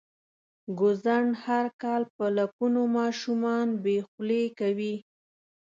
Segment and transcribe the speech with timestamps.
[0.79, 4.95] ګوزڼ هر کال په لکونو ماشومان بې خولې کوي.